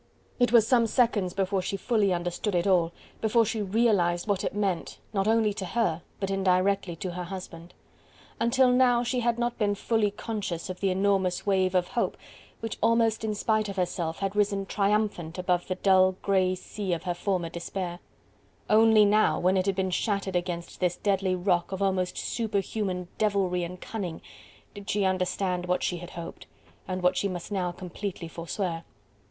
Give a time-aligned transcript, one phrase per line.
[0.39, 4.55] It was some seconds before she fully understood it all, before she realized what it
[4.55, 7.75] meant not only to her, but indirectly to her husband.
[8.39, 12.17] Until now she had not been fully conscious of the enormous wave of hope
[12.61, 17.03] which almost in spite of herself had risen triumphant above the dull, grey sea of
[17.03, 17.99] her former despair;
[18.71, 23.63] only now when it had been shattered against this deadly rock of almost superhuman devilry
[23.63, 24.19] and cunning
[24.73, 26.47] did she understand what she had hoped,
[26.87, 28.83] and what she must now completely forswear.